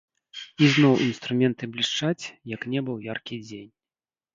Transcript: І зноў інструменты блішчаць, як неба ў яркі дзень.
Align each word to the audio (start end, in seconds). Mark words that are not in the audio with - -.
І 0.63 0.69
зноў 0.75 0.93
інструменты 1.09 1.63
блішчаць, 1.77 2.23
як 2.57 2.61
неба 2.73 2.89
ў 2.97 3.15
яркі 3.15 3.35
дзень. 3.49 3.75